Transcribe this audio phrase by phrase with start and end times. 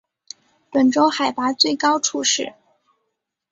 [0.71, 2.55] 本州海拔最高处是。